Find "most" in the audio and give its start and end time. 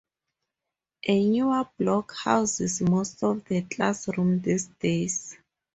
2.81-3.23